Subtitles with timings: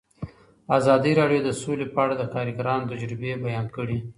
[0.77, 3.97] ازادي راډیو د سوله په اړه د کارګرانو تجربې بیان کړي.